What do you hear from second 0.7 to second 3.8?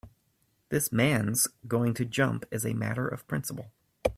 man's going to jump as a matter of principle.